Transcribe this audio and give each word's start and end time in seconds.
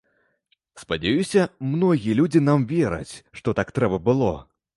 Спадзяюся, 0.83 1.41
многія 1.73 2.17
людзі 2.21 2.41
нам 2.49 2.65
вераць, 2.73 3.13
што 3.43 3.57
так 3.61 3.75
трэба 3.79 4.03
было. 4.11 4.33